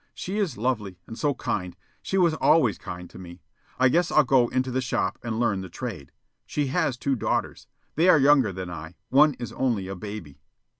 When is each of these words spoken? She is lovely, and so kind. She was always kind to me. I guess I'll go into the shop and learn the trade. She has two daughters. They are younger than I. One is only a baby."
She 0.15 0.39
is 0.39 0.57
lovely, 0.57 0.97
and 1.05 1.15
so 1.15 1.35
kind. 1.35 1.75
She 2.01 2.17
was 2.17 2.33
always 2.33 2.79
kind 2.79 3.07
to 3.11 3.19
me. 3.19 3.43
I 3.77 3.87
guess 3.87 4.09
I'll 4.09 4.23
go 4.23 4.47
into 4.47 4.71
the 4.71 4.81
shop 4.81 5.19
and 5.21 5.39
learn 5.39 5.61
the 5.61 5.69
trade. 5.69 6.11
She 6.47 6.69
has 6.73 6.97
two 6.97 7.15
daughters. 7.15 7.67
They 7.93 8.09
are 8.09 8.17
younger 8.17 8.51
than 8.51 8.71
I. 8.71 8.95
One 9.09 9.35
is 9.35 9.51
only 9.53 9.87
a 9.87 9.95
baby." 9.95 10.39